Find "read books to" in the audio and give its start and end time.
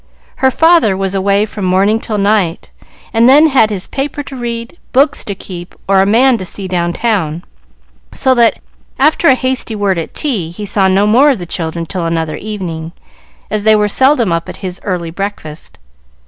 4.35-5.35